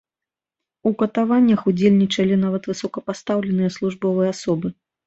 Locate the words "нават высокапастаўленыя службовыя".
2.47-4.27